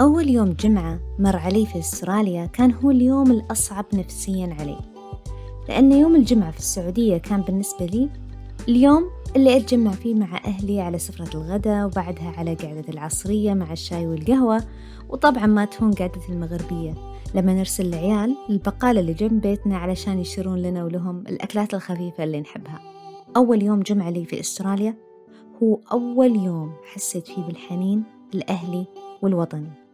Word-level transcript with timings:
أول 0.00 0.28
يوم 0.28 0.52
جمعة 0.52 1.00
مر 1.18 1.36
علي 1.36 1.66
في 1.66 1.78
أستراليا 1.78 2.46
كان 2.46 2.72
هو 2.72 2.90
اليوم 2.90 3.30
الأصعب 3.30 3.84
نفسيا 3.94 4.56
علي. 4.60 4.78
لأن 5.68 5.92
يوم 5.92 6.16
الجمعة 6.16 6.50
في 6.50 6.58
السعودية 6.58 7.16
كان 7.16 7.40
بالنسبة 7.40 7.86
لي 7.86 8.10
اليوم 8.68 9.04
اللي 9.36 9.56
أتجمع 9.56 9.90
فيه 9.90 10.14
مع 10.14 10.36
أهلي 10.44 10.80
على 10.80 10.98
سفرة 10.98 11.36
الغداء 11.36 11.86
وبعدها 11.86 12.34
على 12.36 12.54
قعدة 12.54 12.84
العصرية 12.88 13.54
مع 13.54 13.72
الشاي 13.72 14.06
والقهوة 14.06 14.64
وطبعا 15.08 15.46
ما 15.46 15.64
تهون 15.64 15.92
قعدة 15.92 16.20
المغربية. 16.28 16.94
لما 17.34 17.54
نرسل 17.54 17.86
العيال 17.86 18.36
للبقالة 18.48 19.00
اللي 19.00 19.12
جنب 19.12 19.40
بيتنا 19.40 19.76
علشان 19.76 20.18
يشترون 20.18 20.58
لنا 20.58 20.84
ولهم 20.84 21.18
الأكلات 21.18 21.74
الخفيفة 21.74 22.24
اللي 22.24 22.40
نحبها. 22.40 22.80
أول 23.36 23.62
يوم 23.62 23.80
جمعة 23.80 24.10
لي 24.10 24.24
في 24.24 24.40
أستراليا 24.40 24.94
هو 25.62 25.80
أول 25.92 26.36
يوم 26.36 26.72
حسيت 26.84 27.26
فيه 27.26 27.42
بالحنين 27.42 28.02
الأهلي 28.34 28.86
والوطني 29.22 29.85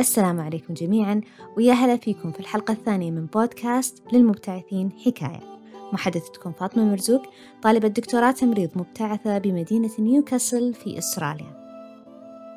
السلام 0.00 0.40
عليكم 0.40 0.74
جميعا 0.74 1.20
ويا 1.56 1.72
هلا 1.72 1.96
فيكم 1.96 2.32
في 2.32 2.40
الحلقة 2.40 2.72
الثانية 2.72 3.10
من 3.10 3.26
بودكاست 3.26 4.02
للمبتعثين 4.12 4.92
حكاية. 4.92 5.60
محدثتكم 5.92 6.52
فاطمة 6.52 6.84
مرزوق 6.84 7.22
طالبة 7.62 7.88
دكتوراه 7.88 8.30
تمريض 8.30 8.70
مبتعثة 8.76 9.38
بمدينة 9.38 9.90
نيوكاسل 9.98 10.74
في 10.74 10.98
أستراليا. 10.98 11.64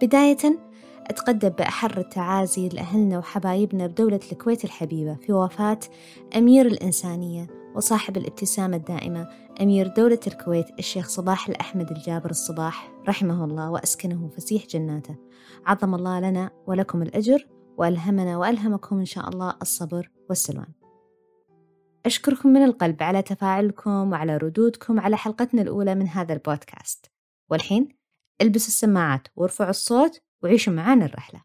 بداية 0.02 0.60
أتقدم 1.08 1.50
بأحر 1.50 1.98
التعازي 1.98 2.70
لأهلنا 2.70 3.18
وحبايبنا 3.18 3.88
بدولة 3.88 4.20
الكويت 4.32 4.66
الحبيبة 4.66 5.16
في 5.16 5.34
وفاة 5.34 5.80
أمير 6.38 6.66
الإنسانية 6.66 7.48
وصاحب 7.76 8.18
الابتسامة 8.18 8.78
الدائمة 8.78 9.30
أمير 9.62 9.88
دولة 9.88 10.20
الكويت 10.28 10.80
الشيخ 10.80 11.08
صباح 11.08 11.50
الأحمد 11.50 11.92
الجابر 11.92 12.30
الصباح 12.30 12.92
رحمه 13.08 13.46
الله 13.46 13.72
وأسكنه 13.72 14.30
فسيح 14.30 14.66
جناته. 14.66 15.16
عظم 15.66 15.96
الله 15.96 16.20
لنا 16.20 16.52
ولكم 16.68 17.02
الأجر 17.02 17.48
وألهمنا 17.78 18.38
وألهمكم 18.38 19.00
إن 19.00 19.06
شاء 19.06 19.30
الله 19.30 19.56
الصبر 19.62 20.12
والسلوان. 20.30 20.74
أشكركم 22.06 22.50
من 22.50 22.64
القلب 22.64 23.04
على 23.04 23.22
تفاعلكم 23.22 24.12
وعلى 24.12 24.38
ردودكم 24.38 25.00
على 25.00 25.18
حلقتنا 25.18 25.62
الأولى 25.62 25.96
من 25.96 26.08
هذا 26.08 26.34
البودكاست. 26.34 27.06
والحين 27.50 27.98
البسوا 28.42 28.68
السماعات 28.68 29.28
وارفعوا 29.36 29.70
الصوت 29.70 30.22
وعيشوا 30.44 30.74
معانا 30.74 31.06
الرحلة. 31.06 31.42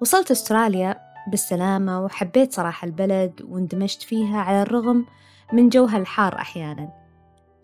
وصلت 0.00 0.30
أستراليا 0.30 1.09
بالسلامة 1.30 2.04
وحبيت 2.04 2.52
صراحة 2.52 2.86
البلد 2.86 3.42
واندمجت 3.48 4.02
فيها 4.02 4.38
على 4.38 4.62
الرغم 4.62 5.06
من 5.52 5.68
جوها 5.68 5.96
الحار 5.96 6.34
أحيانا. 6.34 6.92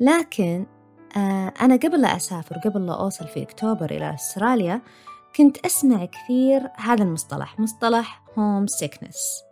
لكن 0.00 0.66
آه 1.16 1.52
أنا 1.60 1.76
قبل 1.76 2.00
لا 2.00 2.16
أسافر 2.16 2.58
قبل 2.58 2.86
لا 2.86 3.00
أوصل 3.00 3.28
في 3.28 3.42
أكتوبر 3.42 3.90
إلى 3.90 4.14
أستراليا 4.14 4.82
كنت 5.36 5.58
أسمع 5.58 6.04
كثير 6.04 6.70
هذا 6.76 7.02
المصطلح 7.02 7.60
مصطلح 7.60 8.22
homesickness 8.38 9.46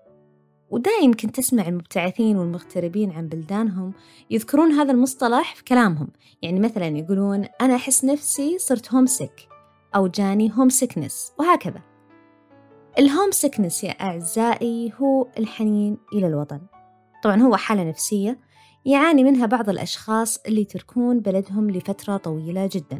ودايم 0.71 1.13
كنت 1.13 1.39
أسمع 1.39 1.69
المبتعثين 1.69 2.37
والمغتربين 2.37 3.11
عن 3.13 3.29
بلدانهم 3.29 3.93
يذكرون 4.31 4.73
هذا 4.73 4.93
المصطلح 4.93 5.55
في 5.55 5.65
كلامهم. 5.65 6.09
يعني 6.43 6.61
مثلا 6.61 6.87
يقولون 6.87 7.45
أنا 7.61 7.77
أحس 7.77 8.05
نفسي 8.05 8.59
صرت 8.59 8.95
homesick 8.95 9.49
أو 9.95 10.07
جاني 10.07 10.53
homesickness 10.55 11.33
وهكذا. 11.39 11.94
ال 12.99 13.31
homesickness 13.31 13.85
يا 13.85 13.91
أعزائي 13.91 14.93
هو 15.01 15.27
الحنين 15.39 15.99
إلى 16.13 16.27
الوطن. 16.27 16.61
طبعا 17.25 17.43
هو 17.43 17.57
حالة 17.57 17.85
نفسية 17.85 18.39
يعاني 18.85 19.25
منها 19.25 19.47
بعض 19.47 19.69
الأشخاص 19.69 20.41
اللي 20.47 20.61
يتركون 20.61 21.21
بلدهم 21.21 21.71
لفترة 21.71 22.17
طويلة 22.17 22.69
جدا. 22.73 22.99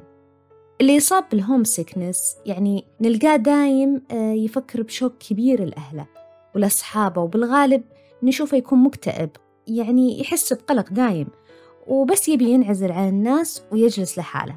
اللي 0.81 0.95
يصاب 0.95 1.25
بال 1.31 1.65
homesickness 1.65 2.37
يعني 2.47 2.85
نلقاه 3.01 3.37
دايم 3.37 4.03
يفكر 4.13 4.83
بشوق 4.83 5.19
كبير 5.19 5.65
لأهله 5.65 6.07
ولأصحابه 6.55 7.23
وبالغالب 7.23 7.83
نشوفه 8.23 8.57
يكون 8.57 8.79
مكتئب 8.79 9.31
يعني 9.67 10.21
يحس 10.21 10.53
بقلق 10.53 10.93
دايم 10.93 11.29
وبس 11.87 12.29
يبي 12.29 12.51
ينعزل 12.51 12.93
عن 12.93 13.09
الناس 13.09 13.63
ويجلس 13.73 14.19
لحاله. 14.19 14.57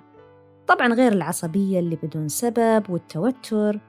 طبعا 0.68 0.94
غير 0.94 1.14
العصبية 1.14 1.80
اللي 1.80 1.96
بدون 1.96 2.28
سبب 2.28 2.90
والتوتر 2.90 3.80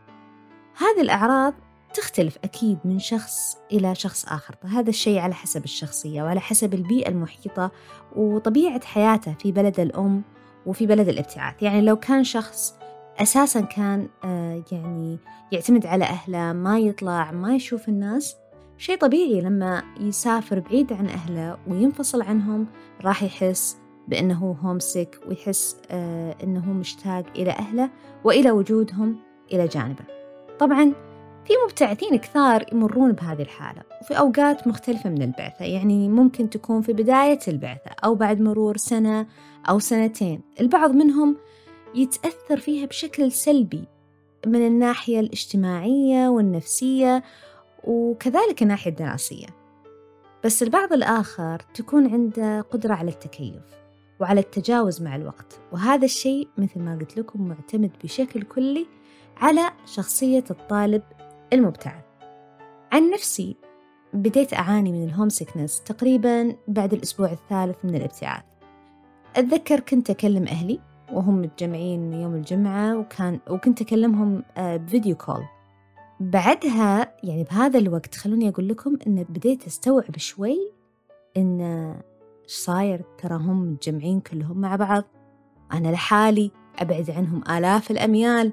هذه 0.79 1.01
الأعراض 1.01 1.55
تختلف 1.95 2.39
أكيد 2.45 2.79
من 2.85 2.99
شخص 2.99 3.59
إلى 3.73 3.95
شخص 3.95 4.25
آخر 4.25 4.55
هذا 4.65 4.91
الشيء 4.91 5.19
على 5.19 5.35
حسب 5.35 5.65
الشخصية 5.65 6.23
وعلى 6.23 6.41
حسب 6.41 6.75
البيئة 6.75 7.09
المحيطة 7.09 7.71
وطبيعة 8.17 8.85
حياته 8.85 9.35
في 9.35 9.53
بلد 9.53 9.81
الأم 9.81 10.23
وفي 10.67 10.87
بلد 10.87 11.09
الابتعاث. 11.09 11.63
يعني 11.63 11.81
لو 11.81 11.97
كان 11.97 12.25
شخص 12.25 12.75
أساسا 13.19 13.61
كان 13.61 14.09
آه 14.25 14.63
يعني 14.73 15.19
يعتمد 15.53 15.87
على 15.87 16.05
أهله 16.05 16.53
ما 16.53 16.79
يطلع 16.79 17.31
ما 17.31 17.55
يشوف 17.55 17.89
الناس 17.89 18.37
شيء 18.77 18.97
طبيعي 18.97 19.41
لما 19.41 19.83
يسافر 20.01 20.61
بعيد 20.61 20.93
عن 20.93 21.07
أهله 21.09 21.59
وينفصل 21.67 22.23
عنهم 22.23 22.67
راح 23.05 23.23
يحس 23.23 23.77
بأنه 24.09 24.57
هومسك 24.63 25.21
ويحس 25.29 25.77
آه 25.91 26.37
أنه 26.43 26.73
مشتاق 26.73 27.25
إلى 27.37 27.51
أهله 27.51 27.91
وإلى 28.25 28.51
وجودهم 28.51 29.17
إلى 29.53 29.67
جانبه. 29.67 30.18
طبعا 30.61 30.93
في 31.45 31.53
مبتعثين 31.67 32.17
كثار 32.17 32.65
يمرون 32.73 33.13
بهذه 33.13 33.43
الحالة 33.43 33.83
وفي 34.03 34.19
أوقات 34.19 34.67
مختلفة 34.67 35.11
من 35.11 35.23
البعثة. 35.23 35.65
يعني 35.65 36.09
ممكن 36.09 36.51
تكون 36.51 36.83
في 36.83 36.93
بداية 36.93 37.39
البعثة 37.49 37.91
أو 38.05 38.15
بعد 38.15 38.41
مرور 38.41 38.77
سنة 38.77 39.27
أو 39.69 39.79
سنتين. 39.79 40.41
البعض 40.61 40.91
منهم 40.91 41.37
يتأثر 41.95 42.57
فيها 42.61 42.87
بشكل 42.87 43.33
سلبي 43.33 43.85
من 44.47 44.67
الناحية 44.67 45.21
الاجتماعية 45.21 46.29
والنفسية 46.29 47.23
وكذلك 47.85 48.63
الناحية 48.63 48.91
الدراسية. 48.91 49.47
بس 50.45 50.63
البعض 50.63 50.93
الآخر 50.93 51.63
تكون 51.75 52.13
عنده 52.13 52.61
قدرة 52.61 52.95
على 52.95 53.11
التكيف 53.11 53.63
وعلى 54.21 54.41
التجاوز 54.41 55.03
مع 55.03 55.17
الوقت 55.17 55.61
وهذا 55.73 56.05
الشيء 56.05 56.49
مثل 56.59 56.81
ما 56.81 56.99
قلت 57.01 57.19
لكم 57.19 57.49
معتمد 57.49 57.91
بشكل 58.05 58.43
كلي 58.43 58.87
على 59.41 59.71
شخصية 59.87 60.45
الطالب 60.51 61.03
المبتعث. 61.53 62.05
عن 62.93 63.11
نفسي 63.11 63.57
بديت 64.15 64.55
أعاني 64.55 64.93
من 64.93 65.05
ال 65.05 65.29
homesickness 65.29 65.83
تقريبا 65.83 66.57
بعد 66.69 66.93
الأسبوع 66.93 67.33
الثالث 67.33 67.85
من 67.85 67.95
الابتعاث. 67.95 68.45
أتذكر 69.37 69.81
كنت 69.81 70.11
أكلم 70.11 70.47
أهلي 70.49 70.81
وهم 71.13 71.43
متجمعين 71.43 72.13
يوم 72.13 72.35
الجمعة 72.35 72.99
وكان 72.99 73.41
وكنت 73.51 73.81
أكلمهم 73.81 74.43
ب 74.59 74.69
video 74.69 75.17
call. 75.17 75.45
بعدها 76.21 77.15
يعني 77.25 77.45
بهذا 77.45 77.79
الوقت 77.79 78.15
خلوني 78.15 78.49
أقول 78.49 78.69
لكم 78.69 78.99
إن 79.07 79.23
بديت 79.29 79.67
أستوعب 79.67 80.17
شوي 80.17 80.73
إن 81.37 81.61
إيش 82.43 82.53
صاير 82.53 83.05
ترى 83.19 83.35
هم 83.35 83.73
متجمعين 83.73 84.21
كلهم 84.21 84.59
مع 84.59 84.77
بعض. 84.77 85.05
أنا 85.73 85.89
لحالي 85.89 86.51
أبعد 86.79 87.11
عنهم 87.11 87.43
آلاف 87.51 87.91
الأميال. 87.91 88.53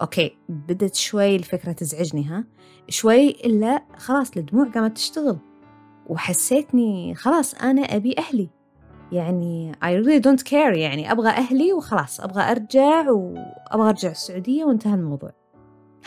أوكي 0.00 0.36
بدت 0.48 0.94
شوي 0.94 1.36
الفكرة 1.36 1.72
تزعجني 1.72 2.24
ها؟ 2.24 2.44
شوي 2.88 3.30
إلا 3.30 3.82
خلاص 3.96 4.36
الدموع 4.36 4.68
قامت 4.68 4.96
تشتغل 4.96 5.38
وحسيتني 6.06 7.14
خلاص 7.14 7.54
أنا 7.54 7.82
أبي 7.82 8.14
أهلي. 8.18 8.48
يعني 9.12 9.72
I 9.72 10.04
really 10.04 10.22
don't 10.22 10.48
care 10.48 10.76
يعني 10.76 11.12
أبغى 11.12 11.28
أهلي 11.28 11.72
وخلاص 11.72 12.20
أبغى 12.20 12.42
أرجع 12.42 13.10
وأبغى 13.10 13.88
أرجع 13.88 14.10
السعودية 14.10 14.64
وانتهى 14.64 14.94
الموضوع. 14.94 15.32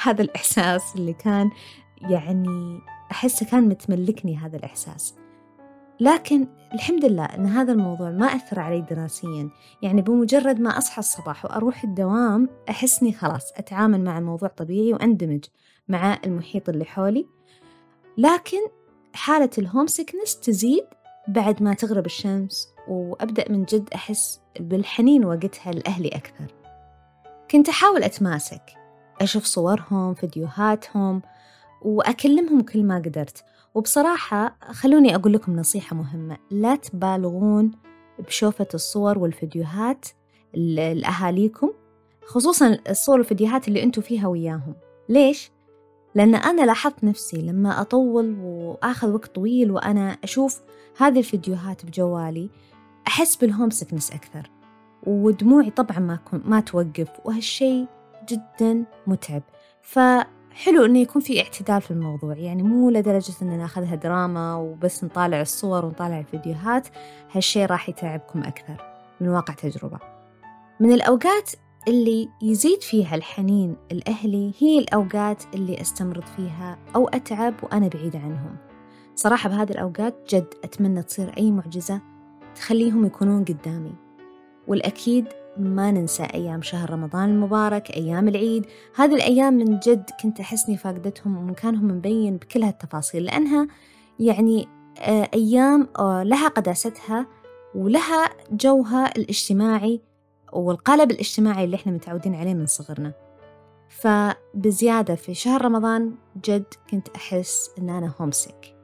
هذا 0.03 0.21
الإحساس 0.21 0.95
اللي 0.95 1.13
كان 1.13 1.49
يعني 2.01 2.79
أحسه 3.11 3.45
كان 3.45 3.69
متملكني 3.69 4.37
هذا 4.37 4.57
الإحساس. 4.57 5.15
لكن 5.99 6.47
الحمد 6.73 7.05
لله 7.05 7.25
أن 7.25 7.45
هذا 7.45 7.73
الموضوع 7.73 8.09
ما 8.09 8.25
أثر 8.25 8.59
علي 8.59 8.81
دراسيا. 8.81 9.49
يعني 9.81 10.01
بمجرد 10.01 10.59
ما 10.59 10.77
أصحى 10.77 10.99
الصباح 10.99 11.45
وأروح 11.45 11.83
الدوام 11.83 12.49
أحسني 12.69 13.13
خلاص 13.13 13.51
أتعامل 13.57 14.03
مع 14.03 14.17
الموضوع 14.17 14.49
طبيعي 14.49 14.93
وأندمج 14.93 15.45
مع 15.87 16.19
المحيط 16.25 16.69
اللي 16.69 16.85
حولي. 16.85 17.27
لكن 18.17 18.57
حالة 19.13 19.49
الهوم 19.57 19.87
سيكنس 19.87 20.39
تزيد 20.39 20.83
بعد 21.27 21.63
ما 21.63 21.73
تغرب 21.73 22.05
الشمس 22.05 22.67
وأبدأ 22.87 23.51
من 23.51 23.63
جد 23.63 23.89
أحس 23.95 24.41
بالحنين 24.59 25.25
وقتها 25.25 25.71
لأهلي 25.71 26.07
أكثر. 26.07 26.53
كنت 27.51 27.69
أحاول 27.69 28.03
أتماسك 28.03 28.63
أشوف 29.21 29.45
صورهم 29.45 30.13
فيديوهاتهم 30.13 31.21
وأكلمهم 31.81 32.61
كل 32.61 32.83
ما 32.83 32.95
قدرت. 32.95 33.43
وبصراحة 33.75 34.57
خلوني 34.71 35.15
أقول 35.15 35.33
لكم 35.33 35.55
نصيحة 35.55 35.95
مهمة. 35.95 36.37
لا 36.51 36.75
تبالغون 36.75 37.71
بشوفة 38.19 38.67
الصور 38.73 39.19
والفيديوهات 39.19 40.05
لأهاليكم 40.53 41.69
خصوصا 42.25 42.79
الصور 42.89 43.17
والفيديوهات 43.17 43.67
اللي 43.67 43.83
أنتوا 43.83 44.03
فيها 44.03 44.27
وياهم. 44.27 44.75
ليش؟ 45.09 45.51
لأن 46.15 46.35
أنا 46.35 46.61
لاحظت 46.61 47.03
نفسي 47.03 47.37
لما 47.37 47.81
أطول 47.81 48.37
وآخذ 48.41 49.13
وقت 49.13 49.35
طويل 49.35 49.71
وأنا 49.71 50.17
أشوف 50.23 50.61
هذه 50.97 51.19
الفيديوهات 51.19 51.85
بجوالي 51.85 52.49
أحس 53.07 53.35
بالهوم 53.35 53.69
سكنس 53.69 54.11
أكثر. 54.11 54.51
ودموعي 55.07 55.69
طبعا 55.69 55.99
ما, 55.99 56.19
ما 56.33 56.59
توقف 56.59 57.09
وهالشي 57.25 57.85
جدا 58.29 58.85
متعب. 59.07 59.43
فحلو 60.51 60.85
إنه 60.85 60.99
يكون 60.99 61.21
في 61.21 61.41
اعتدال 61.41 61.81
في 61.81 61.91
الموضوع 61.91 62.37
يعني 62.37 62.63
مو 62.63 62.89
لدرجة 62.89 63.33
إن 63.41 63.57
ناخذها 63.57 63.95
دراما 63.95 64.55
وبس 64.55 65.03
نطالع 65.03 65.41
الصور 65.41 65.85
ونطالع 65.85 66.19
الفيديوهات 66.19 66.87
هالشي 67.31 67.65
راح 67.65 67.89
يتعبكم 67.89 68.43
أكثر 68.43 68.85
من 69.21 69.29
واقع 69.29 69.53
تجربة. 69.53 69.99
من 70.79 70.91
الأوقات 70.91 71.51
اللي 71.87 72.29
يزيد 72.41 72.81
فيها 72.81 73.15
الحنين 73.15 73.75
الأهلي 73.91 74.53
هي 74.59 74.79
الأوقات 74.79 75.43
اللي 75.53 75.81
أستمرض 75.81 76.23
فيها 76.35 76.77
أو 76.95 77.07
أتعب 77.07 77.53
وأنا 77.63 77.87
بعيدة 77.87 78.19
عنهم. 78.19 78.55
صراحة 79.15 79.49
بهذه 79.49 79.71
الأوقات 79.71 80.15
جد 80.29 80.53
أتمنى 80.63 81.03
تصير 81.03 81.37
أي 81.37 81.51
معجزة 81.51 82.01
تخليهم 82.55 83.05
يكونون 83.05 83.43
قدامي. 83.45 83.95
والأكيد 84.67 85.27
ما 85.63 85.91
ننسى 85.91 86.23
أيام 86.23 86.61
شهر 86.61 86.89
رمضان 86.89 87.29
المبارك 87.29 87.91
أيام 87.91 88.27
العيد. 88.27 88.65
هذه 88.95 89.15
الأيام 89.15 89.53
من 89.53 89.79
جد 89.79 90.09
كنت 90.23 90.39
أحسني 90.39 90.77
فاقدتهم 90.77 91.37
ومكانهم 91.37 91.87
مبين 91.87 92.37
بكل 92.37 92.63
هالتفاصيل 92.63 93.23
لأنها 93.23 93.67
يعني 94.19 94.67
آه، 94.99 95.29
أيام 95.33 95.87
آه، 95.99 96.23
لها 96.23 96.47
قداستها 96.47 97.27
ولها 97.75 98.29
جوها 98.51 99.17
الاجتماعي 99.17 100.01
والقالب 100.53 101.11
الاجتماعي 101.11 101.63
اللي 101.63 101.75
إحنا 101.75 101.91
متعودين 101.91 102.35
عليه 102.35 102.53
من 102.53 102.65
صغرنا. 102.65 103.13
فبزيادة 103.91 105.15
في 105.15 105.33
شهر 105.33 105.65
رمضان 105.65 106.15
جد 106.45 106.65
كنت 106.91 107.07
أحس 107.15 107.69
إن 107.79 107.89
أنا 107.89 108.13
هومسك 108.21 108.75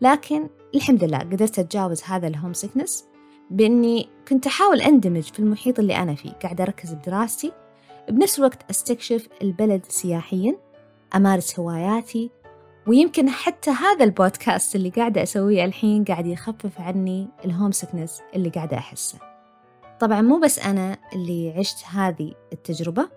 لكن 0.00 0.48
الحمد 0.74 1.04
لله 1.04 1.18
قدرت 1.18 1.58
أتجاوز 1.58 2.02
هذا 2.02 2.28
الهومسكنس 2.28 3.04
بإني 3.50 4.08
كنت 4.28 4.46
أحاول 4.46 4.80
أندمج 4.80 5.22
في 5.22 5.38
المحيط 5.38 5.78
اللي 5.78 5.96
أنا 5.96 6.14
فيه 6.14 6.30
قاعدة 6.30 6.64
أركز 6.64 6.94
بدراستي. 6.94 7.52
بنفس 8.08 8.38
الوقت 8.38 8.70
أستكشف 8.70 9.28
البلد 9.42 9.84
سياحيا 9.88 10.56
أمارس 11.16 11.60
هواياتي 11.60 12.30
ويمكن 12.86 13.28
حتى 13.30 13.70
هذا 13.70 14.04
البودكاست 14.04 14.76
اللي 14.76 14.88
قاعدة 14.90 15.22
أسويه 15.22 15.64
الحين 15.64 16.04
قاعد 16.04 16.26
يخفف 16.26 16.80
عني 16.80 17.28
الهومسكنس 17.44 18.20
اللي 18.34 18.48
قاعدة 18.48 18.76
أحسه. 18.76 19.18
طبعا 20.00 20.20
مو 20.20 20.38
بس 20.40 20.58
أنا 20.58 20.98
اللي 21.12 21.54
عشت 21.58 21.84
هذه 21.86 22.34
التجربة 22.52 23.08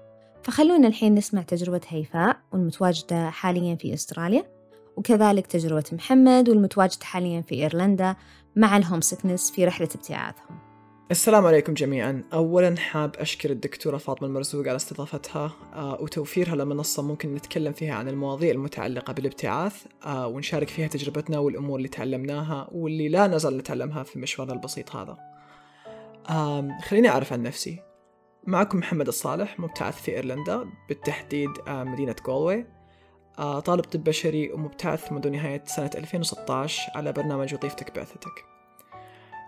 فخلونا 0.44 0.88
الحين 0.88 1.16
نسمع 1.16 1.42
تجربة 1.42 1.82
هيفاء 1.88 2.38
والمتواجدة 2.54 3.30
حاليا 3.30 3.76
في 3.76 3.94
أستراليا. 3.94 4.55
وكذلك 4.98 5.48
تجربة 5.48 5.84
محمد 5.92 6.50
والمتواجد 6.50 7.04
حاليا 7.04 7.42
في 7.42 7.56
إيرلندا 7.56 8.16
مع 8.56 8.78
الهوم 8.78 9.02
سكنس 9.02 9.52
في 9.52 9.66
رحلة 9.66 9.90
ابتعاثهم. 9.96 10.60
السلام 11.12 11.46
عليكم 11.46 11.74
جميعا. 11.74 12.24
أولا 12.34 12.78
حاب 12.78 13.16
أشكر 13.16 13.50
الدكتورة 13.50 13.98
فاطمة 13.98 14.28
المرزوق 14.28 14.68
على 14.68 14.76
استضافتها 14.76 15.52
آه، 15.74 16.02
وتوفيرها 16.02 16.56
لمنصة 16.56 17.04
ممكن 17.04 17.34
نتكلم 17.36 17.74
فيها 17.74 17.94
عن 17.94 18.08
المواضيع 18.08 18.52
المتعلقة 18.52 19.14
بالابتعاث 19.14 19.86
آه، 20.06 20.28
ونشارك 20.28 20.70
فيها 20.70 20.88
تجربتنا 20.88 21.40
والأمور 21.40 21.78
اللي 21.78 21.90
تعلمناها 21.90 22.70
واللي 22.72 23.10
لا 23.10 23.28
نزال 23.28 23.58
نتعلمها 23.58 24.04
في 24.04 24.20
مشوارنا 24.20 24.54
البسيط 24.54 24.96
هذا. 24.96 25.18
خليني 26.84 27.10
أعرف 27.10 27.34
عن 27.34 27.44
نفسي. 27.44 27.80
معكم 28.48 28.78
محمد 28.78 29.08
الصالح 29.08 29.60
مبتعث 29.60 30.02
في 30.02 30.12
إيرلندا 30.16 30.66
بالتحديد 30.90 31.50
آه، 31.68 31.84
مدينة 31.84 32.16
جولوي 32.26 32.66
طالب 33.38 33.84
طب 33.84 34.04
بشري 34.04 34.52
ومبتعث 34.52 35.12
منذ 35.12 35.30
نهاية 35.30 35.64
سنة 35.66 35.90
2016 35.96 36.92
على 36.96 37.12
برنامج 37.12 37.54
وظيفتك 37.54 37.96
بعثتك 37.96 38.56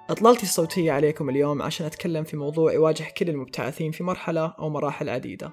إطلالتي 0.10 0.44
الصوتية 0.44 0.92
عليكم 0.92 1.30
اليوم 1.30 1.62
عشان 1.62 1.86
أتكلم 1.86 2.24
في 2.24 2.38
موضوع 2.38 2.74
يواجه 2.74 3.08
كل 3.18 3.30
المبتعثين 3.30 3.92
في 3.92 4.04
مرحلة 4.04 4.46
أو 4.60 4.70
مراحل 4.70 5.10
عديدة. 5.10 5.52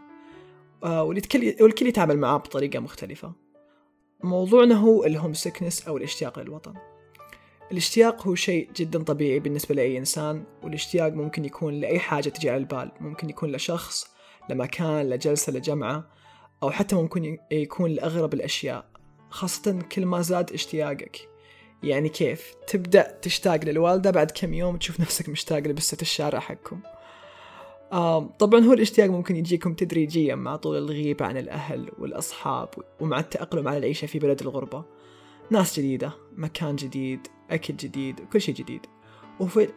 آه، 0.85 1.03
والكل 1.61 1.87
يتعامل 1.87 2.19
معاه 2.19 2.37
بطريقة 2.37 2.79
مختلفة. 2.79 3.33
موضوعنا 4.25 4.75
هو 4.75 5.05
ال 5.05 5.35
homesickness 5.35 5.89
أو 5.89 5.97
الاشتياق 5.97 6.39
للوطن. 6.39 6.75
الاشتياق 7.73 8.27
هو 8.27 8.35
شيء 8.35 8.71
جدا 8.77 9.03
طبيعي 9.03 9.41
بالنسبة 9.41 9.75
لأي 9.75 9.99
إنسان 9.99 10.45
والاشتياق 10.63 11.13
ممكن 11.13 11.45
يكون 11.45 11.75
لأي 11.75 11.99
حاجة 11.99 12.29
تجي 12.29 12.51
على 12.51 12.57
البال. 12.57 12.93
ممكن 13.01 13.31
يكون 13.31 13.53
لشخص 13.53 14.07
لمكان 14.51 15.11
لجلسة 15.11 15.53
لجمعة. 15.53 16.05
أو 16.65 16.71
حتى 16.71 16.97
ممكن 16.97 17.39
يكون 17.51 17.91
لأغرب 17.91 18.35
الأشياء 18.35 18.85
خاصة 19.31 19.79
كل 19.93 20.07
ما 20.07 20.21
زاد 20.21 20.53
اشتياقك. 20.53 21.29
يعني 21.83 22.09
كيف؟ 22.09 22.55
تبدأ 22.67 23.19
تشتاق 23.23 23.65
للوالدة 23.65 24.11
بعد 24.11 24.31
كم 24.31 24.55
يوم 24.55 24.77
تشوف 24.77 25.01
نفسك 25.01 25.29
مشتاق 25.29 25.59
لبسة 25.59 25.97
الشارع 26.03 26.39
حقكم. 26.39 26.81
طبعا 28.39 28.61
هو 28.61 28.73
الاشتياق 28.73 29.11
ممكن 29.11 29.37
يجيكم 29.37 29.75
تدريجيا 29.75 30.35
مع 30.35 30.57
طول 30.57 30.77
الغيبة 30.77 31.25
عن 31.27 31.37
الأهل 31.37 31.91
والأصحاب 31.99 32.69
ومع 33.01 33.19
التأقلم 33.19 33.69
على 33.69 33.79
العيشة 33.79 34.07
في 34.07 34.19
بلد 34.19 34.41
الغربة. 34.41 34.85
ناس 35.51 35.79
جديدة 35.79 36.13
مكان 36.37 36.77
جديد 36.77 37.21
أكل 37.51 37.77
جديد 37.77 38.21
كل 38.33 38.41
شيء 38.41 38.55
جديد. 38.55 38.87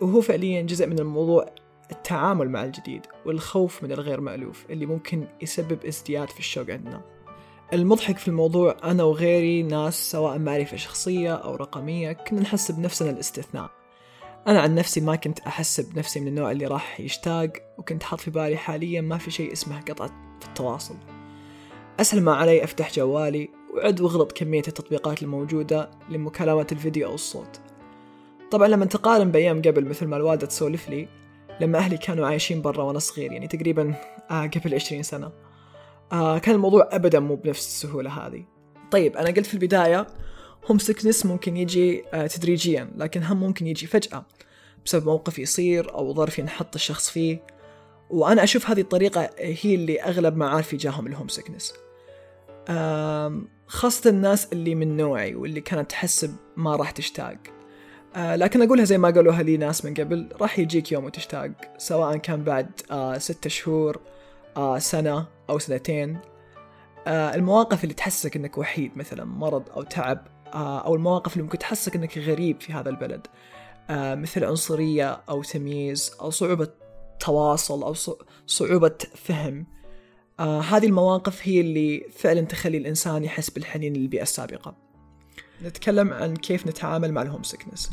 وهو 0.02 0.22
فعليا 0.22 0.62
جزء 0.62 0.88
من 0.88 1.00
الموضوع 1.00 1.46
التعامل 1.92 2.50
مع 2.50 2.64
الجديد 2.64 3.06
والخوف 3.26 3.84
من 3.84 3.92
الغير 3.92 4.22
مألوف 4.22 4.66
اللي 4.70 4.86
ممكن 4.86 5.28
يسبب 5.42 5.86
ازدياد 5.86 6.30
في 6.30 6.40
الشوق 6.40 6.70
عندنا. 6.70 7.02
المضحك 7.74 8.18
في 8.18 8.28
الموضوع 8.28 8.78
أنا 8.84 9.04
وغيري 9.04 9.64
ناس 9.64 10.12
سواء 10.12 10.40
معرفة 10.40 10.78
شخصية 10.78 11.36
أو 11.36 11.56
رقمية 11.56 12.12
كنا 12.12 12.42
نحس 12.42 12.72
بنفسنا 12.72 13.10
الاستثناء. 13.10 13.70
أنا 14.48 14.62
عن 14.62 14.76
نفسي 14.76 15.02
ما 15.02 15.16
كنت 15.16 15.40
أحس 15.40 15.82
بنفسي 15.82 16.20
من 16.20 16.28
النوع 16.28 16.52
اللي 16.52 16.66
راح 16.66 17.00
يشتاق 17.00 17.52
وكنت 17.78 18.04
حاط 18.04 18.20
في 18.20 18.32
بالي 18.32 18.58
حاليا 18.58 19.02
ما 19.02 19.18
في 19.18 19.32
شيء 19.32 19.52
اسمه 19.54 19.82
قطعة 19.82 20.38
في 20.40 20.48
التواصل. 20.48 20.96
أسهل 22.00 22.22
ما 22.22 22.36
علي 22.36 22.64
أفتح 22.64 22.94
جوالي 22.94 23.50
وعد 23.74 24.02
وأغلط 24.02 24.32
كمية 24.32 24.64
التطبيقات 24.68 25.24
الموجودة 25.24 25.90
لمكالمة 26.10 26.68
الفيديو 26.72 27.08
أو 27.08 27.14
الصوت. 27.14 27.60
طبعا 28.52 28.68
لما 28.68 28.86
تقارن 28.86 29.32
بأيام 29.32 29.62
قبل 29.62 29.86
مثل 29.86 30.06
ما 30.06 30.18
الوالدة 30.18 30.48
تسولف 30.48 30.90
لي 30.90 31.08
لما 31.62 31.78
أهلي 31.78 31.98
كانوا 31.98 32.28
عايشين 32.28 32.62
برا 32.62 32.84
وأنا 32.84 33.00
صغير 33.00 33.32
يعني 33.32 33.48
تقريبا 33.48 33.94
آه 34.32 34.48
قبل 34.48 34.76
عشرين 34.76 35.04
سنة. 35.04 35.32
آه 36.12 36.38
كان 36.38 36.56
الموضوع 36.56 36.90
أبدا 36.92 37.20
مو 37.20 37.36
بنفس 37.36 37.68
السهولة 37.68 38.10
هذه. 38.10 38.46
طيب 38.92 39.18
أنا 39.18 39.28
قلت 39.28 39.46
في 39.46 39.54
البداية 39.54 40.08
هوم 40.70 40.80
سكنس 40.80 41.26
ممكن 41.26 41.58
يجي 41.58 42.04
آه 42.14 42.28
تدريجيا 42.28 42.92
لكن 42.96 43.24
هم 43.24 43.40
ممكن 43.40 43.68
يجي 43.68 43.88
فجأة 43.88 44.26
بسبب 44.86 45.06
موقف 45.06 45.40
يصير 45.40 45.94
أو 45.94 46.14
ظرف 46.14 46.40
ينحط 46.40 46.76
الشخص 46.76 47.10
فيه. 47.10 47.42
وأنا 48.10 48.44
أشوف 48.44 48.70
هذه 48.70 48.82
الطريقة 48.82 49.30
هي 49.40 49.76
اللي 49.76 50.02
أغلب 50.02 50.38
معارفي 50.38 50.78
جاهم 50.78 51.08
الهوم 51.08 51.28
سكنس 51.28 51.74
خاصة 53.68 54.10
الناس 54.10 54.48
اللي 54.54 54.76
من 54.76 54.98
نوعي 54.98 55.36
واللي 55.36 55.62
كانت 55.62 55.92
تحسب 55.92 56.36
ما 56.58 56.76
راح 56.76 56.92
تشتاق. 56.92 57.38
آه 58.18 58.36
لكن 58.36 58.62
أقولها 58.62 58.86
زي 58.86 58.98
ما 58.98 59.10
قالوها 59.10 59.44
لي 59.44 59.58
ناس 59.58 59.86
من 59.86 59.94
قبل 59.94 60.30
راح 60.42 60.60
يجيك 60.60 60.92
يوم 60.92 61.06
وتشتاق 61.06 61.52
سواء 61.78 62.18
كان 62.18 62.44
بعد 62.44 62.70
آه 62.92 63.18
ستة 63.18 63.50
شهور 63.50 64.00
آه 64.58 64.80
سنة 64.80 65.28
أو 65.50 65.60
سنتين. 65.60 66.18
آه 67.08 67.36
المواقف 67.36 67.84
اللي 67.84 67.94
تحسسك 67.94 68.36
أنك 68.36 68.58
وحيد 68.58 68.92
مثلا 68.96 69.26
مرض 69.26 69.70
أو 69.70 69.84
تعب 69.84 70.28
آه 70.54 70.80
أو 70.86 70.96
المواقف 70.96 71.34
اللي 71.34 71.44
ممكن 71.44 71.58
تحسسك 71.58 71.96
أنك 71.96 72.18
غريب 72.18 72.62
في 72.62 72.74
هذا 72.74 72.90
البلد. 72.90 73.28
آه 73.90 74.16
مثل 74.16 74.44
عنصرية 74.44 75.22
أو 75.30 75.44
تمييز 75.44 76.12
أو 76.22 76.30
صعوبة 76.30 76.68
تواصل 77.20 77.84
أو 77.84 77.94
صعوبة 78.48 78.98
فهم. 79.16 79.68
آه 80.40 80.62
هذه 80.62 80.86
المواقف 80.86 81.48
هي 81.48 81.62
اللي 81.62 82.08
فعلا 82.12 82.42
تخلي 82.42 82.78
الإنسان 82.78 83.24
يحس 83.24 83.50
بالحنين 83.50 83.94
للبيئة 83.94 84.22
السابقة. 84.24 84.87
نتكلم 85.64 86.14
عن 86.14 86.36
كيف 86.36 86.68
نتعامل 86.68 87.12
مع 87.12 87.22
ال 87.22 87.44
homesickness 87.44 87.92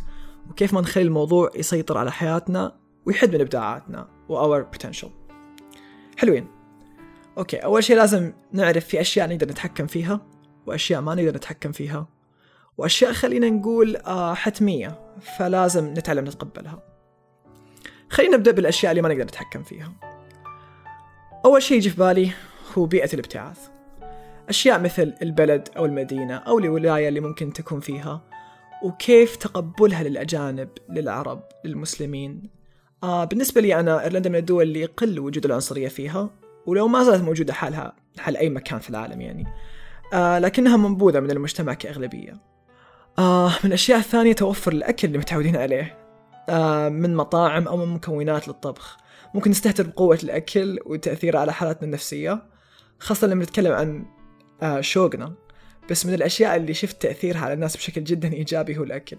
وكيف 0.50 0.74
ما 0.74 0.80
نخلي 0.80 1.04
الموضوع 1.04 1.50
يسيطر 1.54 1.98
على 1.98 2.12
حياتنا 2.12 2.76
ويحد 3.06 3.34
من 3.34 3.40
إبداعاتنا 3.40 4.08
و 4.28 4.58
our 4.58 4.64
potential. 4.76 5.08
حلوين. 6.16 6.46
okay 7.38 7.56
أول 7.56 7.84
شيء 7.84 7.96
لازم 7.96 8.32
نعرف 8.52 8.86
في 8.86 9.00
أشياء 9.00 9.28
نقدر 9.28 9.48
نتحكم 9.48 9.86
فيها 9.86 10.20
وأشياء 10.66 11.00
ما 11.00 11.14
نقدر 11.14 11.36
نتحكم 11.36 11.72
فيها. 11.72 12.08
وأشياء 12.78 13.12
خلينا 13.12 13.50
نقول 13.50 13.96
آه 13.96 14.34
حتمية 14.34 15.14
فلازم 15.38 15.86
نتعلم 15.86 16.24
نتقبلها. 16.24 16.82
خلينا 18.10 18.36
نبدأ 18.36 18.50
بالأشياء 18.50 18.92
اللي 18.92 19.02
ما 19.02 19.08
نقدر 19.08 19.24
نتحكم 19.24 19.62
فيها. 19.62 19.92
أول 21.44 21.62
شيء 21.62 21.76
يجي 21.76 21.90
في 21.90 21.96
بالي 21.96 22.30
هو 22.78 22.86
بيئة 22.86 23.14
الابتعاث. 23.14 23.73
أشياء 24.48 24.80
مثل 24.80 25.14
البلد 25.22 25.68
أو 25.76 25.84
المدينة 25.84 26.36
أو 26.36 26.58
الولاية 26.58 27.08
اللي 27.08 27.20
ممكن 27.20 27.52
تكون 27.52 27.80
فيها 27.80 28.22
وكيف 28.82 29.36
تقبلها 29.36 30.02
للأجانب 30.02 30.68
للعرب 30.88 31.42
للمسلمين. 31.64 32.50
آه 33.02 33.24
بالنسبة 33.24 33.60
لي 33.60 33.80
أنا 33.80 34.02
إيرلندا 34.02 34.30
من 34.30 34.36
الدول 34.36 34.62
اللي 34.62 34.80
يقل 34.80 35.20
وجود 35.20 35.44
العنصرية 35.44 35.88
فيها 35.88 36.30
ولو 36.66 36.88
ما 36.88 37.04
زالت 37.04 37.22
موجودة 37.22 37.52
حالها 37.52 37.96
حال 38.18 38.36
أي 38.36 38.50
مكان 38.50 38.78
في 38.78 38.90
العالم 38.90 39.20
يعني. 39.20 39.46
آه 40.12 40.38
لكنها 40.38 40.76
منبوذة 40.76 41.20
من 41.20 41.30
المجتمع 41.30 41.74
كأغلبية. 41.74 42.40
آه 43.18 43.48
من 43.48 43.64
الأشياء 43.64 43.98
الثانية 43.98 44.32
توفر 44.32 44.72
الأكل 44.72 45.08
اللي 45.08 45.18
متعودين 45.18 45.56
عليه. 45.56 45.98
آه 46.48 46.88
من 46.88 47.16
مطاعم 47.16 47.68
أو 47.68 47.76
من 47.76 47.94
مكونات 47.94 48.48
للطبخ. 48.48 48.96
ممكن 49.34 49.50
نستهتر 49.50 49.86
بقوة 49.86 50.18
الأكل 50.22 50.78
وتأثيره 50.86 51.38
على 51.38 51.52
حالتنا 51.52 51.82
النفسية 51.82 52.42
خاصة 52.98 53.26
لما 53.26 53.42
نتكلم 53.44 53.72
عن 53.72 54.04
شوقنا 54.80 55.34
بس 55.90 56.06
من 56.06 56.14
الأشياء 56.14 56.56
اللي 56.56 56.74
شفت 56.74 57.02
تأثيرها 57.02 57.40
على 57.40 57.52
الناس 57.52 57.76
بشكل 57.76 58.04
جدا 58.04 58.32
إيجابي 58.32 58.78
هو 58.78 58.82
الأكل. 58.82 59.16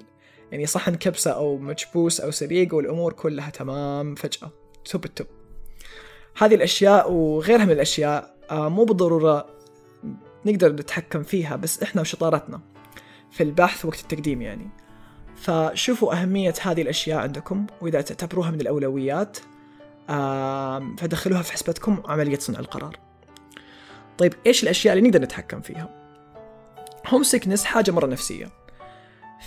يعني 0.51 0.65
صحن 0.65 0.95
كبسة 0.95 1.31
أو 1.31 1.57
مكبوس 1.57 2.21
أو 2.21 2.31
سريق 2.31 2.75
والأمور 2.75 3.13
كلها 3.13 3.49
تمام 3.49 4.15
فجأة. 4.15 4.51
توب 4.85 5.05
التوب. 5.05 5.27
هذه 6.37 6.55
الأشياء 6.55 7.11
وغيرها 7.11 7.65
من 7.65 7.71
الأشياء 7.71 8.35
آه، 8.51 8.69
مو 8.69 8.85
بالضرورة 8.85 9.45
نقدر 10.45 10.71
نتحكم 10.71 11.23
فيها 11.23 11.55
بس 11.55 11.83
إحنا 11.83 12.01
وشطارتنا 12.01 12.61
في 13.31 13.43
البحث 13.43 13.85
وقت 13.85 13.99
التقديم 13.99 14.41
يعني. 14.41 14.69
فشوفوا 15.35 16.21
أهمية 16.21 16.53
هذه 16.61 16.81
الأشياء 16.81 17.19
عندكم 17.19 17.65
وإذا 17.81 18.01
تعتبروها 18.01 18.51
من 18.51 18.61
الأولويات 18.61 19.37
فدخلوها 20.97 21.41
في 21.41 21.51
حسبتكم 21.51 22.03
عملية 22.05 22.39
صنع 22.39 22.59
القرار. 22.59 23.04
طيب 24.17 24.33
إيش 24.47 24.63
الأشياء 24.63 24.97
اللي 24.97 25.07
نقدر 25.09 25.21
نتحكم 25.21 25.61
فيها؟ 25.61 25.89
هوم 27.07 27.23
سيكنس 27.23 27.65
حاجة 27.65 27.91
مرة 27.91 28.05
نفسية. 28.05 28.49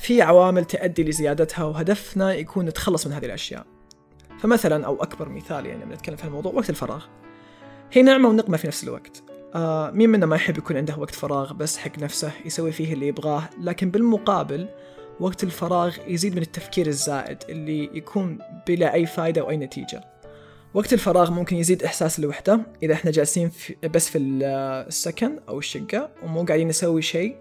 في 0.01 0.23
عوامل 0.23 0.65
تؤدي 0.65 1.05
لزيادتها 1.05 1.65
وهدفنا 1.65 2.35
يكون 2.35 2.65
نتخلص 2.65 3.07
من 3.07 3.13
هذه 3.13 3.27
الأشياء. 3.27 3.67
فمثلا 4.39 4.87
أو 4.87 5.03
أكبر 5.03 5.29
مثال 5.29 5.67
يعني 5.67 5.85
لما 5.85 5.95
نتكلم 5.95 6.17
في 6.17 6.25
الموضوع 6.25 6.53
وقت 6.53 6.71
الفراغ. 6.71 7.05
هي 7.93 8.03
نعمة 8.03 8.29
ونقمة 8.29 8.57
في 8.57 8.67
نفس 8.67 8.85
الوقت. 8.85 9.23
آه 9.55 9.91
مين 9.91 10.11
منا 10.11 10.27
ما 10.27 10.37
يحب 10.37 10.59
يكون 10.59 10.77
عنده 10.77 10.97
وقت 10.97 11.15
فراغ 11.15 11.53
بس 11.53 11.79
حق 11.79 11.99
نفسه 11.99 12.33
يسوي 12.45 12.73
فيه 12.73 12.93
اللي 12.93 13.09
يبغاه 13.09 13.43
لكن 13.61 13.91
بالمقابل 13.91 14.69
وقت 15.21 15.45
الفراغ 15.45 15.97
يزيد 16.07 16.37
من 16.37 16.43
التفكير 16.43 16.87
الزائد 16.87 17.39
اللي 17.49 17.91
يكون 17.95 18.39
بلا 18.67 18.95
أي 18.95 19.07
فائدة 19.07 19.41
أو 19.41 19.51
أي 19.51 19.57
نتيجة. 19.57 20.18
وقت 20.75 20.93
الفراغ 20.93 21.31
ممكن 21.31 21.57
يزيد 21.57 21.83
إحساس 21.83 22.19
الوحدة 22.19 22.61
إذا 22.83 22.95
إحنا 22.95 23.11
جالسين 23.11 23.49
في 23.49 23.77
بس 23.95 24.09
في 24.09 24.19
السكن 24.19 25.41
أو 25.49 25.59
الشقة 25.59 26.11
ومو 26.23 26.45
قاعدين 26.45 26.69
نسوي 26.69 27.03
شيء 27.03 27.37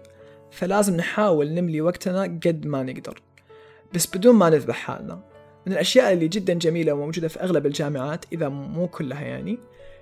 فلازم 0.50 0.96
نحاول 0.96 1.54
نملي 1.54 1.80
وقتنا 1.80 2.22
قد 2.22 2.66
ما 2.66 2.82
نقدر. 2.82 3.22
بس 3.94 4.16
بدون 4.16 4.34
ما 4.34 4.50
نذبح 4.50 4.76
حالنا. 4.76 5.20
من 5.66 5.72
الأشياء 5.72 6.12
اللي 6.12 6.28
جدا 6.28 6.54
جميلة 6.54 6.92
وموجودة 6.92 7.28
في 7.28 7.40
أغلب 7.40 7.66
الجامعات 7.66 8.24
إذا 8.32 8.48
مو 8.48 8.88
كلها 8.88 9.20
يعني 9.20 9.58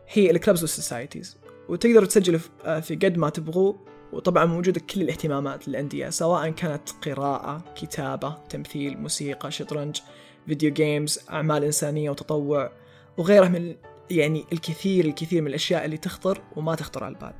هي 0.08 0.30
ال 0.30 0.35
clubs 0.35 0.60
وال 0.62 0.75
societies. 0.75 1.36
وتقدروا 1.68 2.06
تسجلوا 2.06 2.40
في 2.80 2.94
قد 2.94 3.18
ما 3.18 3.30
تبغوا 3.30 3.74
وطبعا 4.12 4.44
موجودة 4.44 4.80
كل 4.80 5.02
الاهتمامات 5.02 5.68
للأندية 5.68 6.10
سواء 6.10 6.50
كانت 6.50 6.90
قراءة 6.90 7.64
كتابة 7.76 8.38
تمثيل 8.48 8.98
موسيقى 8.98 9.50
شطرنج 9.50 10.00
video 10.46 10.72
games 10.72 11.20
أعمال 11.30 11.64
إنسانية 11.64 12.10
وتطوع. 12.10 12.85
وغيرها 13.18 13.48
من 13.48 13.74
يعني 14.10 14.44
الكثير 14.52 15.04
الكثير 15.04 15.42
من 15.42 15.48
الأشياء 15.48 15.84
اللي 15.84 15.96
تخطر 15.96 16.40
وما 16.56 16.74
تخطر 16.74 17.04
على 17.04 17.14
البال. 17.14 17.32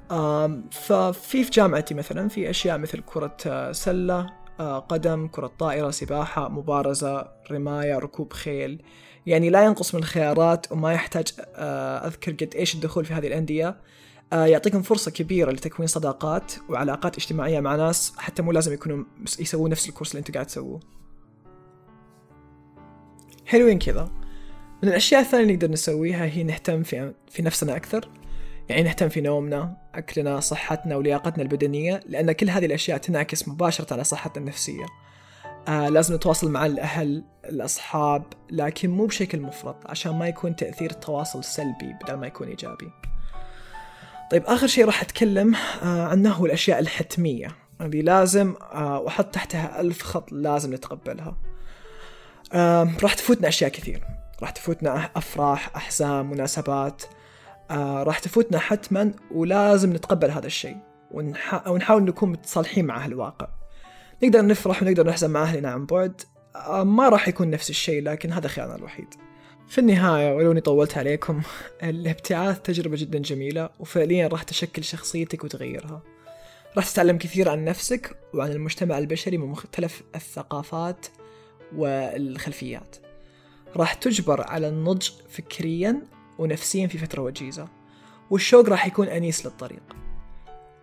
ففي 0.73 1.45
في 1.45 1.51
جامعتي 1.51 1.95
مثلا 1.95 2.29
في 2.29 2.51
أشياء 2.51 2.79
مثل 2.79 3.03
كرة 3.07 3.37
آه، 3.47 3.73
سلة، 3.73 4.27
آه، 4.61 4.79
قدم، 4.79 5.27
كرة 5.27 5.53
طائرة، 5.59 5.91
سباحة، 5.91 6.49
مبارزة، 6.49 7.29
رماية، 7.51 7.99
ركوب 7.99 8.33
خيل. 8.33 8.83
يعني 9.27 9.51
لا 9.51 9.65
ينقص 9.65 9.95
من 9.95 10.01
الخيارات 10.01 10.73
وما 10.73 10.93
يحتاج 10.93 11.27
آه، 11.55 12.07
أذكر 12.07 12.33
قد 12.33 12.55
إيش 12.55 12.75
الدخول 12.75 13.05
في 13.05 13.15
هذه 13.15 13.27
الأندية. 13.27 13.77
يعطيكم 14.33 14.83
فرصة 14.83 15.11
كبيرة 15.11 15.51
لتكوين 15.51 15.87
صداقات 15.87 16.53
وعلاقات 16.69 17.17
اجتماعية 17.17 17.61
مع 17.61 17.77
ناس 17.77 18.13
حتى 18.17 18.43
مو 18.43 18.53
لازم 18.53 18.73
يكونوا 18.73 19.05
يسوون 19.41 19.71
نفس 19.71 19.89
الكورس 19.89 20.11
اللي 20.11 20.19
أنتم 20.19 20.33
قاعد 20.33 20.47
تسووه. 20.47 20.81
حلوين 23.47 23.79
كذا. 23.79 24.11
من 24.83 24.89
الأشياء 24.89 25.21
الثانية 25.21 25.43
اللي 25.43 25.55
نقدر 25.55 25.71
نسويها 25.71 26.25
هي 26.25 26.43
نهتم 26.43 26.83
في, 26.83 27.13
في 27.31 27.43
نفسنا 27.43 27.77
أكثر. 27.77 28.09
يعني 28.69 28.83
نهتم 28.83 29.09
في 29.09 29.21
نومنا 29.21 29.77
أكلنا 29.95 30.41
صحتنا 30.41 30.97
ولياقتنا 30.97 31.43
البدنية 31.43 32.01
لأن 32.07 32.33
كل 32.33 32.51
هذه 32.51 32.67
الأشياء 32.67 32.99
تنعكس 32.99 33.49
مباشرة 33.49 33.93
على 33.93 34.05
صحتنا 34.05 34.43
النفسية. 34.43 34.87
آه 35.69 35.89
لازم 35.89 36.15
نتواصل 36.15 36.51
مع 36.51 36.67
الأهل 36.67 37.25
الأصحاب 37.45 38.23
لكن 38.51 38.91
مو 38.91 39.07
بشكل 39.07 39.41
مفرط 39.41 39.91
عشان 39.91 40.15
ما 40.15 40.29
يكون 40.29 40.57
تأثير 40.57 40.91
التواصل 40.91 41.45
سلبي 41.45 41.97
بدل 42.03 42.15
ما 42.15 42.27
يكون 42.27 42.49
إيجابي. 42.49 42.91
طيب 44.31 44.43
آخر 44.47 44.67
شيء 44.67 44.85
راح 44.85 45.03
أتكلم 45.03 45.55
آه 45.83 46.07
عنه 46.07 46.33
هو 46.33 46.47
الأشياء 46.47 46.79
الحتمية. 46.79 47.49
اللي 47.81 48.03
لازم 48.03 48.55
آه 48.73 49.01
وأحط 49.01 49.35
تحتها 49.35 49.81
ألف 49.81 50.03
خط 50.03 50.33
لازم 50.33 50.75
نتقبلها. 50.75 51.37
آه 52.53 52.89
راح 53.03 53.15
تفوتنا 53.15 53.49
أشياء 53.49 53.71
كثير. 53.71 54.05
راح 54.43 54.51
تفوتنا 54.51 55.11
أفراح 55.17 55.77
أحزان 55.77 56.27
مناسبات 56.27 57.03
آه 57.71 58.03
راح 58.03 58.19
تفوتنا 58.19 58.59
حتما 58.59 59.13
ولازم 59.31 59.93
نتقبل 59.93 60.31
هذا 60.31 60.47
الشيء 60.47 60.77
ونح... 61.11 61.69
ونحاول 61.69 62.05
نكون 62.05 62.33
متصالحين 62.33 62.85
مع 62.85 63.07
الواقع. 63.07 63.49
نقدر 64.23 64.47
نفرح 64.47 64.83
ونقدر 64.83 65.07
نحزن 65.07 65.31
مع 65.31 65.43
أهلنا 65.43 65.71
عن 65.71 65.87
بعد 65.87 66.21
آه 66.57 66.85
ما 66.85 67.09
راح 67.09 67.29
يكون 67.29 67.51
نفس 67.51 67.71
الشيء 67.71 68.03
لكن 68.03 68.33
هذا 68.33 68.49
خيارنا 68.49 68.77
الوحيد. 68.77 69.15
في 69.69 69.79
النهاية 69.79 70.35
ولو 70.35 70.53
إني 70.53 70.61
طولت 70.61 70.99
عليكم 70.99 71.43
الابتعاث 71.83 72.61
تجربة 72.61 72.97
جدا 72.97 73.19
جميلة 73.19 73.69
وفعليا 73.79 74.29
راح 74.29 74.43
تشكل 74.43 74.85
شخصيتك 74.85 75.45
وتغيرها. 75.45 76.03
راح 76.77 76.91
تتعلم 76.91 77.19
كثير 77.19 77.49
عن 77.49 77.65
نفسك 77.65 78.17
وعن 78.35 78.53
المجتمع 78.53 78.99
البشري 78.99 79.39
من 79.39 79.47
مختلف 79.47 80.03
الثقافات 80.15 81.07
والخلفيات. 81.77 83.06
راح 83.77 83.95
تجبر 83.95 84.43
على 84.43 84.69
النضج 84.69 85.11
فكريا 85.29 86.03
ونفسيا 86.39 86.87
في 86.87 86.99
فترة 86.99 87.23
وجيزة 87.23 87.69
والشوق 88.31 88.69
راح 88.69 88.87
يكون 88.87 89.09
أنيس 89.09 89.47
للطريق. 89.47 89.83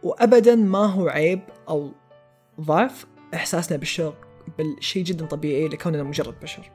وأبدا 0.04 0.56
ما 0.56 0.86
هو 0.86 1.08
عيب 1.08 1.42
أو 1.70 1.92
ضعف 2.62 3.06
إحساسنا 3.34 3.78
بالشوق 3.78 4.16
بل 4.58 4.76
جدا 4.96 5.26
طبيعي 5.26 5.68
لكوننا 5.68 6.04
مجرد 6.04 6.40
بشر. 6.42 6.72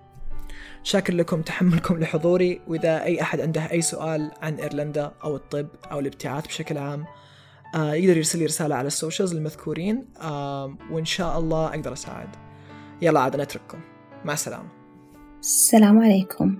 شاكر 0.82 1.14
لكم 1.14 1.42
تحملكم 1.42 2.00
لحضوري 2.00 2.60
وإذا 2.66 3.02
أي 3.04 3.22
أحد 3.22 3.40
عنده 3.40 3.70
أي 3.70 3.82
سؤال 3.82 4.30
عن 4.42 4.54
إيرلندا 4.54 5.12
أو 5.25 5.37
الطب 5.37 5.68
أو 5.92 5.98
الابتعاث 5.98 6.46
بشكل 6.46 6.78
عام 6.78 7.04
آه 7.75 7.94
يقدر 7.94 8.16
يرسل 8.16 8.38
لي 8.38 8.46
رسالة 8.46 8.75
على 8.75 8.87
السوشيالز 8.87 9.34
المذكورين 9.34 10.08
آه 10.20 10.76
وإن 10.90 11.04
شاء 11.04 11.38
الله 11.38 11.68
أقدر 11.68 11.92
أساعد. 11.92 12.37
يلا 13.02 13.20
عاد 13.20 13.37
نترككم 13.37 13.80
مع 14.25 14.32
السلامة. 14.32 14.77
السلام 15.40 15.99
عليكم. 15.99 16.57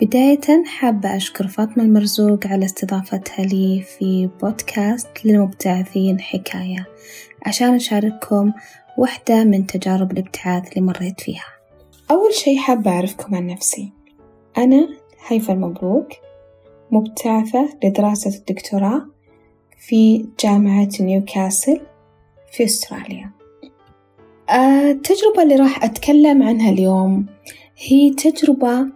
بداية 0.00 0.64
حابة 0.66 1.16
أشكر 1.16 1.46
فاطمة 1.46 1.84
المرزوق 1.84 2.46
على 2.46 2.64
استضافتها 2.64 3.44
لي 3.44 3.82
في 3.82 4.30
بودكاست 4.42 5.08
للمبتعثين 5.24 6.20
حكاية. 6.20 6.86
عشان 7.46 7.74
أشارككم 7.74 8.52
واحدة 8.98 9.44
من 9.44 9.66
تجارب 9.66 10.12
الابتعاث 10.12 10.68
اللي 10.68 10.80
مريت 10.80 11.20
فيها. 11.20 11.46
أول 12.10 12.34
شي 12.34 12.58
حابة 12.58 12.90
أعرفكم 12.90 13.34
عن 13.34 13.46
نفسي. 13.46 13.92
أنا 14.58 14.88
هيفا 15.26 15.52
المبروك 15.52 16.08
مبتعثة 16.90 17.68
لدراسة 17.84 18.38
الدكتوراه 18.38 19.06
في 19.78 20.26
جامعة 20.40 20.88
نيوكاسل 21.00 21.80
في 22.52 22.64
أستراليا. 22.64 23.30
آه، 24.50 24.90
التجربة 24.90 25.42
اللي 25.42 25.56
راح 25.56 25.84
أتكلم 25.84 26.42
عنها 26.42 26.70
اليوم 26.70 27.26
هي 27.78 28.10
تجربة 28.10 28.86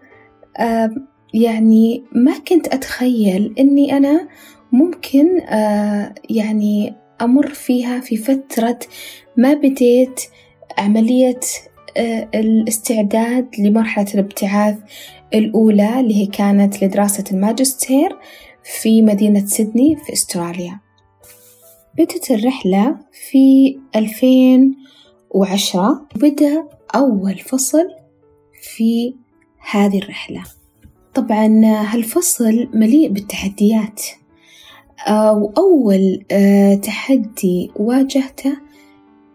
يعني 1.35 2.05
ما 2.13 2.39
كنت 2.39 2.69
أتخيل 2.69 3.55
إني 3.59 3.97
أنا 3.97 4.29
ممكن 4.73 5.41
يعني 6.31 6.95
أمر 7.21 7.49
فيها 7.49 8.01
في 8.01 8.17
فترة 8.17 8.79
ما 9.37 9.55
بديت 9.55 10.21
عملية 10.79 11.41
الاستعداد 12.35 13.49
لمرحلة 13.59 14.07
الابتعاث 14.15 14.77
الأولى 15.35 16.01
اللي 16.01 16.23
هي 16.23 16.27
كانت 16.27 16.85
لدراسة 16.85 17.25
الماجستير 17.33 18.17
في 18.65 19.03
مدينة 19.03 19.47
سيدني 19.47 19.97
في 19.97 20.13
أستراليا. 20.13 20.81
بدت 21.99 22.31
الرحلة 22.31 22.97
في 23.31 23.79
2010 23.97 26.07
بدأ 26.17 26.69
أول 26.95 27.39
فصل 27.39 27.89
في 28.77 29.15
هذه 29.71 29.99
الرحلة. 29.99 30.45
طبعا 31.15 31.65
هالفصل 31.65 32.69
مليء 32.75 33.09
بالتحديات. 33.09 34.03
آه، 35.09 35.33
وأول 35.33 36.25
آه، 36.31 36.75
تحدي 36.75 37.71
واجهته 37.77 38.57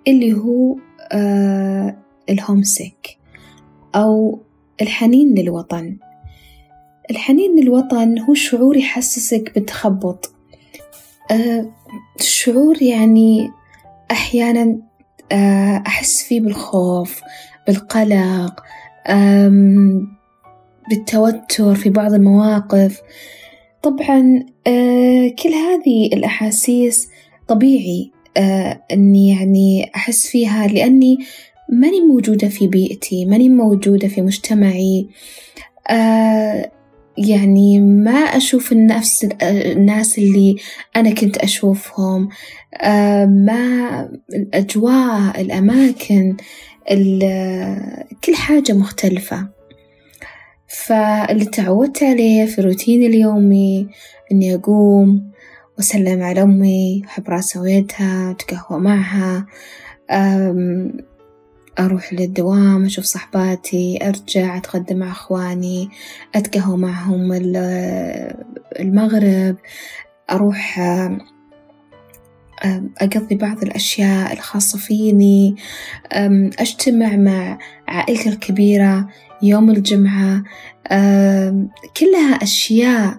اللي 0.08 0.34
هو 0.34 0.76
آه، 1.12 1.98
الهومسيك 2.30 3.18
أو 3.96 4.40
الحنين 4.82 5.36
للوطن. 5.36 5.98
الحنين 7.12 7.60
للوطن 7.60 8.20
هو 8.20 8.34
شعور 8.34 8.78
يحسسك 8.78 9.52
بالتخبط. 9.56 10.34
شعور 12.20 12.84
يعني 12.84 13.52
أحيانا 14.12 14.80
أحس 15.88 16.24
فيه 16.24 16.42
بالخوف 16.42 17.22
بالقلق 17.68 18.64
بالتوتر 20.90 21.76
في 21.76 21.90
بعض 21.90 22.14
المواقف. 22.14 23.02
طبعا 23.84 24.46
آه، 24.68 25.28
كل 25.44 25.50
هذه 25.50 26.08
الأحاسيس 26.14 27.10
طبيعي 27.48 28.12
آه، 28.38 28.82
إني 28.92 29.30
يعني 29.30 29.92
أحس 29.96 30.28
فيها 30.28 30.68
لأني 30.68 31.18
ماني 31.70 32.02
موجودة 32.02 32.48
في 32.48 32.68
بيئتي 32.68 33.26
ماني 33.26 33.50
موجودة 33.50 34.08
في 34.08 34.22
مجتمعي. 34.22 35.08
آه، 35.90 36.72
يعني 37.18 37.80
ما 37.80 38.12
أشوف 38.12 38.74
نفس 38.74 39.28
الناس 39.44 40.18
اللي 40.18 40.56
أنا 40.96 41.12
كنت 41.14 41.38
أشوفهم. 41.38 42.30
ما 43.46 44.10
الأجواء 44.34 45.42
الأماكن. 45.42 46.38
كل 48.26 48.36
حاجة 48.36 48.74
مختلفة. 48.74 49.48
فاللي 50.68 51.46
تعودت 51.46 52.04
عليه 52.04 52.46
في 52.46 52.62
روتيني 52.62 53.08
اليومي 53.08 53.88
إني 54.32 54.56
أقوم 54.56 55.32
وأسلم 55.78 56.24
على 56.24 56.42
أمي 56.42 57.02
أحب 57.06 57.30
راس 57.30 57.58
أويتها 57.58 58.32
أتقهوى 58.32 58.80
معها 58.82 59.46
أروح 61.80 62.14
للدوام 62.14 62.86
أشوف 62.86 63.06
صحباتي 63.06 64.00
أرجع 64.02 64.58
أتغدى 64.58 64.94
مع 64.94 65.12
أخواني 65.12 65.90
أتقهوى 66.36 66.78
معهم 66.78 67.34
المغرب 68.80 69.56
أروح 70.32 70.80
أقضي 73.02 73.36
بعض 73.36 73.64
الأشياء 73.64 74.34
الخاصة 74.34 74.78
فيني. 74.78 75.56
أجتمع 76.60 77.16
مع 77.16 77.58
عائلتي 77.88 78.30
الكبيرة 78.30 79.08
يوم 79.42 79.70
الجمعة. 79.70 80.44
كلها 81.98 82.36
أشياء 82.42 83.18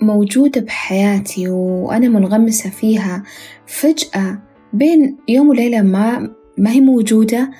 موجودة 0.00 0.60
بحياتي 0.60 1.48
وأنا 1.48 2.08
منغمسة 2.08 2.70
فيها. 2.70 3.22
فجأة 3.66 4.38
بين 4.72 5.16
يوم 5.28 5.48
وليلة 5.48 5.82
ما 5.82 6.30
ما 6.58 6.70
هي 6.70 6.80
موجودة 6.80 7.50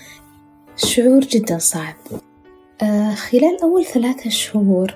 شعور 0.77 1.21
جدا 1.21 1.59
صعب. 1.59 1.95
آه، 2.83 3.15
خلال 3.15 3.63
أول 3.63 3.85
ثلاثة 3.85 4.31
شهور 4.31 4.95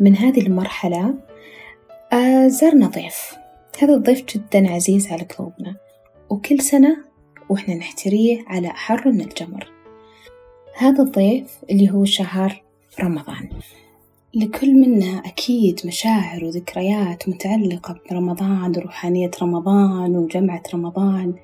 من 0.00 0.16
هذه 0.16 0.40
المرحلة 0.40 1.14
آه، 2.12 2.48
زارنا 2.48 2.86
ضيف. 2.86 3.43
هذا 3.78 3.94
الضيف 3.94 4.24
جدا 4.24 4.70
عزيز 4.70 5.06
على 5.12 5.22
قلوبنا 5.22 5.76
وكل 6.30 6.60
سنة 6.60 6.96
وإحنا 7.48 7.74
نحتريه 7.74 8.44
على 8.46 8.68
أحر 8.68 9.12
من 9.12 9.20
الجمر. 9.20 9.72
هذا 10.76 11.02
الضيف 11.02 11.58
اللي 11.70 11.90
هو 11.90 12.04
شهر 12.04 12.62
رمضان. 13.00 13.48
لكل 14.34 14.74
منا 14.74 15.22
أكيد 15.26 15.80
مشاعر 15.84 16.44
وذكريات 16.44 17.28
متعلقة 17.28 18.00
برمضان 18.10 18.72
وروحانية 18.76 19.30
رمضان 19.42 20.16
وجمعة 20.16 20.62
رمضان. 20.74 21.34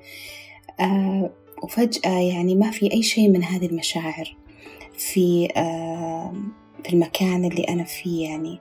آه 0.79 1.29
وفجأة 1.63 2.19
يعني 2.19 2.55
ما 2.55 2.71
في 2.71 2.93
أي 2.93 3.03
شيء 3.03 3.29
من 3.29 3.43
هذه 3.43 3.65
المشاعر 3.65 4.35
في 4.93 5.47
آه 5.57 6.33
في 6.83 6.93
المكان 6.93 7.45
اللي 7.45 7.63
أنا 7.63 7.83
فيه 7.83 8.29
يعني. 8.29 8.59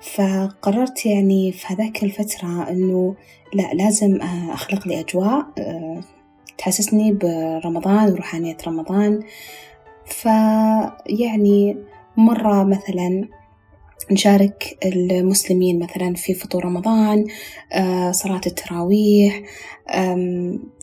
فقررت 0.00 1.06
يعني 1.06 1.52
في 1.52 1.66
هذاك 1.66 2.02
الفترة 2.02 2.70
إنه 2.70 3.14
لا 3.54 3.74
لازم 3.74 4.20
آه، 4.22 4.52
أخلق 4.54 4.88
لي 4.88 5.00
أجواء 5.00 5.46
آه، 5.58 6.00
تحسسني 6.58 7.12
برمضان 7.12 8.12
وروحانية 8.12 8.56
رمضان. 8.66 9.20
فيعني 10.06 11.76
مرة 12.16 12.64
مثلا 12.64 13.28
نشارك 14.10 14.78
المسلمين 14.84 15.78
مثلا 15.78 16.14
في 16.14 16.34
فطور 16.34 16.64
رمضان 16.64 17.26
آه، 17.72 18.12
صلاة 18.12 18.40
التراويح 18.46 19.42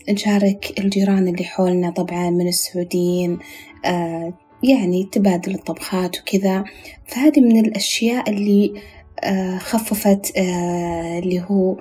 نشارك 0.08 0.74
الجيران 0.78 1.28
اللي 1.28 1.44
حولنا 1.44 1.90
طبعا 1.90 2.30
من 2.30 2.48
السعوديين 2.48 3.38
يعني 4.62 5.08
تبادل 5.12 5.54
الطبخات 5.54 6.20
وكذا. 6.20 6.64
فهذه 7.06 7.40
من 7.40 7.64
الأشياء 7.64 8.30
اللي 8.30 8.74
خففت 9.58 10.32
آه، 10.36 11.18
اللي 11.18 11.44
هو 11.50 11.76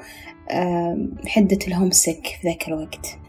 آه، 0.50 0.97
حدة 1.28 1.60
الهومسك 1.67 2.38
في 2.41 2.47
ذاك 2.47 2.67
الوقت. 2.67 3.19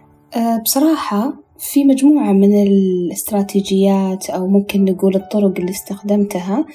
بصراحة 0.62 1.32
في 1.58 1.84
مجموعة 1.84 2.32
من 2.32 2.62
الاستراتيجيات 2.62 4.30
أو 4.30 4.46
ممكن 4.46 4.84
نقول 4.84 5.16
الطرق 5.16 5.58
اللي 5.58 5.70
استخدمتها 5.70 6.66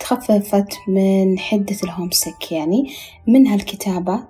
تخففت 0.00 0.74
من 0.88 1.38
حدة 1.38 1.76
الهومسك 1.84 2.52
يعني 2.52 2.90
منها 3.26 3.54
الكتابة. 3.54 4.24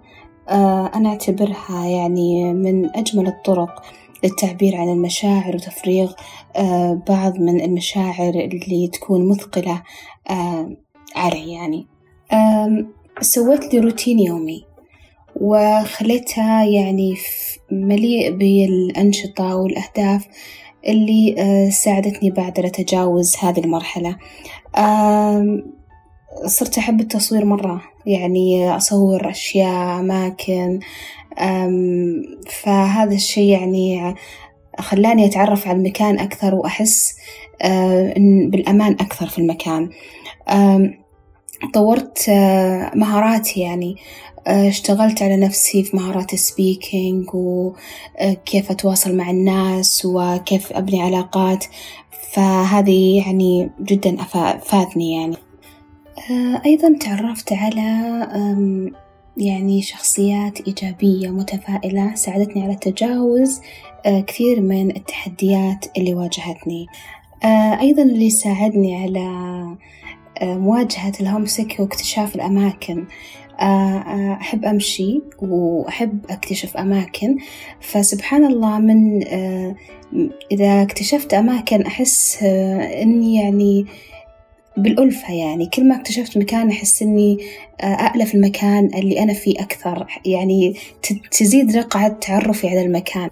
أنا 0.94 1.08
أعتبرها 1.08 1.86
يعني 1.86 2.54
من 2.54 2.96
أجمل 2.96 3.26
الطرق 3.26 3.82
للتعبير 4.24 4.76
عن 4.76 4.88
المشاعر 4.88 5.54
وتفريغ 5.54 6.12
بعض 7.08 7.38
من 7.38 7.60
المشاعر 7.60 8.34
اللي 8.34 8.88
تكون 8.88 9.28
مثقلة 9.28 9.82
علي 11.16 11.52
يعني. 11.52 11.86
سويت 13.20 13.74
لي 13.74 13.80
روتين 13.80 14.18
يومي 14.18 14.64
وخليتها 15.36 16.64
يعني 16.64 17.16
مليء 17.70 18.30
بالأنشطة 18.30 19.56
والأهداف 19.56 20.26
اللي 20.88 21.36
ساعدتني 21.70 22.30
بعد 22.30 22.58
على 22.58 22.68
تجاوز 22.68 23.36
هذه 23.36 23.60
المرحلة. 23.60 24.16
صرت 26.46 26.78
أحب 26.78 27.00
التصوير 27.00 27.44
مرة 27.44 27.82
يعني 28.06 28.76
أصور 28.76 29.30
أشياء 29.30 30.00
أماكن. 30.00 30.80
فهذا 32.50 33.14
الشي 33.14 33.48
يعني 33.48 34.14
خلاني 34.78 35.26
أتعرف 35.26 35.68
على 35.68 35.78
المكان 35.78 36.18
أكثر 36.18 36.54
وأحس 36.54 37.16
بالأمان 38.46 38.92
أكثر 38.92 39.26
في 39.26 39.38
المكان. 39.38 39.90
طورت 41.74 42.28
آه، 42.28 42.90
مهاراتي 42.94 43.60
يعني. 43.60 43.96
آه، 44.46 44.68
اشتغلت 44.68 45.22
على 45.22 45.36
نفسي 45.36 45.82
في 45.82 45.96
مهارات 45.96 46.32
السبيكينج 46.32 47.26
وكيف 47.34 48.68
آه، 48.68 48.72
أتواصل 48.72 49.16
مع 49.16 49.30
الناس 49.30 50.04
وكيف 50.04 50.72
أبني 50.72 51.02
علاقات. 51.02 51.64
فهذه 52.32 53.22
يعني 53.26 53.70
جدا 53.80 54.16
أفادني 54.22 55.16
يعني. 55.16 55.36
أيضا 56.66 56.98
تعرفت 57.00 57.52
على 57.52 57.82
يعني 59.36 59.82
شخصيات 59.82 60.60
إيجابية 60.60 61.28
متفائلة 61.28 62.14
ساعدتني 62.14 62.62
على 62.62 62.74
تجاوز 62.74 63.60
كثير 64.26 64.60
من 64.60 64.96
التحديات 64.96 65.86
اللي 65.96 66.14
واجهتني. 66.14 66.86
أيضا 67.80 68.02
اللي 68.02 68.30
ساعدني 68.30 68.96
على 68.96 69.28
مواجهة 70.42 71.12
الهومسك 71.20 71.76
واكتشاف 71.78 72.34
الأماكن. 72.34 73.04
آه، 73.60 73.64
آه، 73.64 74.38
أحب 74.40 74.64
أمشي 74.64 75.22
وأحب 75.38 76.18
أكتشف 76.30 76.76
أماكن. 76.76 77.36
فسبحان 77.80 78.44
الله 78.44 78.78
من 78.78 79.26
آه، 79.26 79.74
إذا 80.52 80.82
اكتشفت 80.82 81.34
أماكن 81.34 81.82
أحس 81.82 82.42
إني 83.02 83.34
يعني 83.34 83.86
بالألفة 84.76 85.34
يعني. 85.34 85.66
كل 85.66 85.88
ما 85.88 85.96
اكتشفت 85.96 86.38
مكان 86.38 86.70
أحس 86.70 87.02
إني 87.02 87.38
أألف 87.80 88.34
المكان 88.34 88.90
اللي 88.94 89.22
أنا 89.22 89.32
فيه 89.32 89.60
أكثر. 89.60 90.06
يعني 90.26 90.74
تزيد 91.30 91.76
رقعة 91.76 92.08
تعرفي 92.08 92.68
على 92.68 92.82
المكان. 92.82 93.30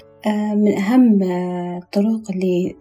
من 0.54 0.78
أهم 0.78 1.22
الطرق 1.22 2.30
اللي 2.30 2.76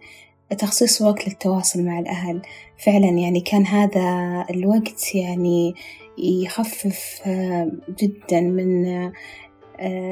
تخصيص 0.58 1.02
وقت 1.02 1.28
للتواصل 1.28 1.82
مع 1.82 1.98
الأهل. 1.98 2.42
فعلا 2.78 3.08
يعني 3.08 3.40
كان 3.40 3.66
هذا 3.66 4.46
الوقت 4.50 5.14
يعني 5.14 5.74
يخفف 6.18 7.20
آه، 7.26 7.70
جدا 7.98 8.40
من 8.40 8.86
آه، 8.86 9.12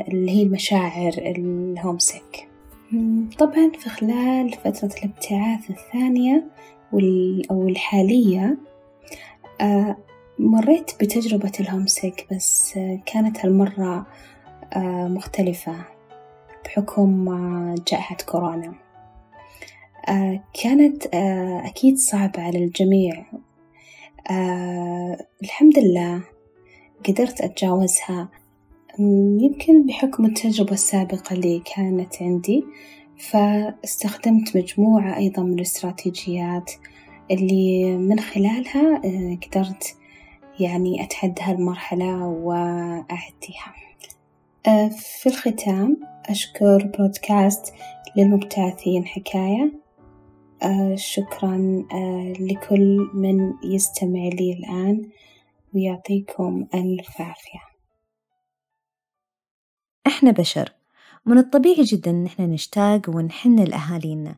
اللي 0.09 0.31
هي 0.31 0.43
المشاعر 0.43 1.13
الهومسك 1.19 2.49
طبعا 3.39 3.73
في 3.79 3.89
خلال 3.89 4.53
فترة 4.53 4.91
الابتعاث 4.99 5.71
الثانية 5.71 6.45
أو 7.51 7.69
الحالية 7.69 8.59
آه، 9.61 9.97
مريت 10.39 10.91
بتجربة 11.01 11.53
الهومسك 11.61 12.27
بس 12.33 12.79
كانت 13.07 13.45
هالمرة 13.45 14.07
مختلفة 15.09 15.75
بحكم 16.65 17.35
جائحة 17.89 18.17
كورونا. 18.27 18.88
كانت 20.63 21.07
آه، 21.15 21.63
أكيد 21.67 21.97
صعبة 21.99 22.43
على 22.43 22.65
الجميع. 22.65 23.27
آه، 24.31 25.27
الحمد 25.43 25.79
لله 25.79 26.23
قدرت 27.09 27.41
أتجاوزها. 27.41 28.29
يمكن 29.41 29.87
بحكم 29.87 30.25
التجربة 30.25 30.73
السابقة 30.73 31.33
اللي 31.33 31.63
كانت 31.77 32.23
عندي 32.23 32.65
فاستخدمت 33.19 34.57
مجموعة 34.57 35.17
أيضا 35.17 35.43
من 35.43 35.55
الاستراتيجيات 35.55 36.71
اللي 37.31 37.97
من 37.97 38.21
خلالها 38.21 39.01
قدرت 39.37 39.97
يعني 40.61 41.05
أتحدى 41.05 41.43
هالمرحلة 41.43 42.27
وأعديها. 42.27 43.75
آه، 44.67 44.89
في 44.89 45.29
الختام 45.29 45.97
أشكر 46.27 46.91
بودكاست 46.99 47.75
للمبتعثين 48.17 49.07
حكاية. 49.07 49.88
آه، 50.63 50.95
شكرا 50.97 51.85
آه، 51.93 52.33
لكل 52.41 53.11
من 53.15 53.55
يستمع 53.65 54.29
لي 54.33 54.53
الآن. 54.53 55.11
ويعطيكم 55.75 56.67
ألف 56.75 57.21
عافية. 57.21 57.61
إحنا 60.07 60.31
بشر. 60.31 60.73
من 61.27 61.39
الطبيعي 61.39 61.83
جدا 61.83 62.11
إن 62.11 62.27
إحنا 62.27 62.47
نشتاق 62.47 63.01
ونحن 63.09 63.59
لأهالينا. 63.59 64.37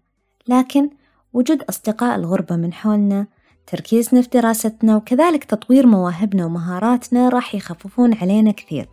لكن 0.49 0.91
وجود 1.33 1.63
أصدقاء 1.63 2.17
الغربة 2.17 2.57
من 2.57 2.73
حولنا 2.73 3.27
تركيزنا 3.67 4.23
في 4.23 4.29
دراستنا 4.29 4.97
وكذلك 4.97 5.45
تطوير 5.45 5.87
مواهبنا 5.87 6.47
ومهاراتنا 6.47 7.29
راح 7.29 7.55
يخففون 7.55 8.15
علينا 8.15 8.51
كثير. 8.51 8.89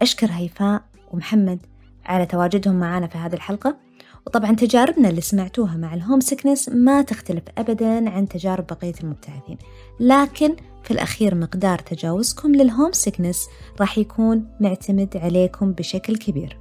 أشكر 0.00 0.30
هيفاء 0.30 0.82
ومحمد 1.12 1.58
على 2.06 2.26
تواجدهم 2.26 2.74
معنا 2.74 3.06
في 3.06 3.18
هذه 3.18 3.34
الحلقة. 3.34 3.76
وطبعا 4.26 4.54
تجاربنا 4.54 5.08
اللي 5.08 5.20
سمعتوها 5.20 5.76
مع 5.76 5.94
ال 5.94 6.20
homesickness 6.20 6.68
ما 6.68 7.02
تختلف 7.02 7.42
أبدا 7.58 8.10
عن 8.10 8.28
تجارب 8.28 8.66
بقية 8.66 8.94
المبتعثين. 9.02 9.58
لكن 10.00 10.56
في 10.82 10.90
الأخير 10.90 11.34
مقدار 11.34 11.78
تجاوزكم 11.78 12.54
لل 12.54 12.92
homesickness 12.92 13.48
راح 13.80 13.98
يكون 13.98 14.46
معتمد 14.60 15.16
عليكم 15.16 15.72
بشكل 15.72 16.16
كبير. 16.16 16.58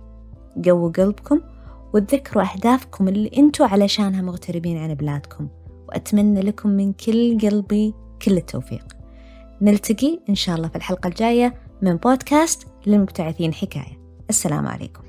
قووا 0.65 0.91
قلبكم 0.91 1.41
وتذكروا 1.93 2.43
أهدافكم 2.43 3.07
اللي 3.07 3.31
أنتوا 3.37 3.65
علشانها 3.65 4.21
مغتربين 4.21 4.77
عن 4.77 4.93
بلادكم. 4.93 5.47
وأتمنى 5.87 6.41
لكم 6.41 6.69
من 6.69 6.93
كل 6.93 7.37
قلبي 7.41 7.93
كل 8.21 8.37
التوفيق. 8.37 8.85
نلتقي 9.61 10.19
إن 10.29 10.35
شاء 10.35 10.55
الله 10.55 10.67
في 10.67 10.75
الحلقة 10.75 11.07
الجاية 11.07 11.53
من 11.81 11.95
بودكاست 11.95 12.67
للمبتعثين 12.87 13.53
حكاية. 13.53 13.99
السلام 14.29 14.67
عليكم. 14.67 15.08